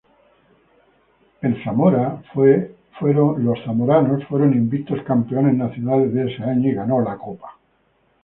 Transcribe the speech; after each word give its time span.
Los 1.41 1.63
Buckeyes 1.63 2.73
fueron 4.17 4.53
invictos 4.55 5.03
campeones 5.03 5.53
nacionales 5.53 6.11
de 6.11 6.33
ese 6.33 6.41
año, 6.43 6.69
y 6.69 6.73
ganó 6.73 7.01
el 7.01 7.05
Rose 7.05 7.17
Bowl. 7.23 7.39